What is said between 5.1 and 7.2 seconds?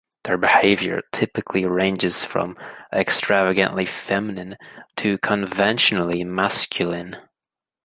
conventionally masculine.